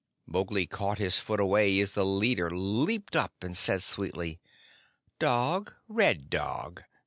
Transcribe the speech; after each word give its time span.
Mowgli 0.25 0.65
caught 0.65 0.97
his 0.97 1.19
foot 1.19 1.39
away 1.39 1.79
as 1.79 1.93
the 1.93 2.03
leader 2.03 2.49
leaped 2.49 3.15
up, 3.15 3.43
and 3.43 3.55
said 3.55 3.83
sweetly: 3.83 4.39
"Dog, 5.19 5.75
red 5.87 6.27
dog! 6.27 6.81